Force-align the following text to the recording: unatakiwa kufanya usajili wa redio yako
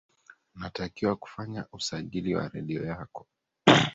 unatakiwa 0.55 1.15
kufanya 1.15 1.65
usajili 1.71 2.35
wa 2.35 2.47
redio 2.47 2.85
yako 2.85 3.27